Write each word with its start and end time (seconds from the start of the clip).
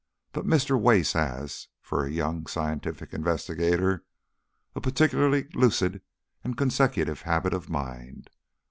But 0.31 0.47
Mr. 0.47 0.81
Wace 0.81 1.13
has, 1.13 1.67
for 1.79 2.03
a 2.03 2.09
young 2.11 2.47
scientific 2.47 3.13
investigator, 3.13 4.03
a 4.73 4.81
particularly 4.81 5.47
lucid 5.53 6.01
and 6.43 6.57
consecutive 6.57 7.21
habit 7.21 7.53
of 7.53 7.69
mind. 7.69 8.31